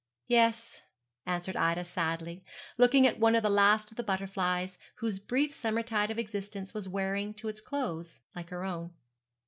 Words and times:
'Yes,' 0.25 0.81
answered 1.27 1.55
Ida, 1.55 1.85
sadly, 1.85 2.43
looking 2.75 3.05
at 3.05 3.19
one 3.19 3.35
of 3.35 3.43
the 3.43 3.51
last 3.51 3.91
of 3.91 3.97
the 3.97 4.03
butterflies, 4.03 4.79
whose 4.95 5.19
brief 5.19 5.51
summertide 5.53 6.09
of 6.09 6.17
existence 6.17 6.73
was 6.73 6.89
wearing 6.89 7.35
to 7.35 7.47
its 7.49 7.61
close, 7.61 8.19
like 8.35 8.49
her 8.49 8.63
own. 8.65 8.93